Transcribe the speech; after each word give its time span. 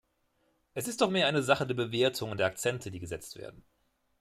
Es 0.73 0.87
ist 0.87 0.99
doch 0.99 1.11
mehr 1.11 1.27
eine 1.27 1.43
Sache 1.43 1.67
der 1.67 1.75
Bewertung 1.75 2.31
und 2.31 2.39
der 2.39 2.47
Akzente, 2.47 2.89
die 2.89 2.99
gesetzt 2.99 3.35
werden. 3.37 3.63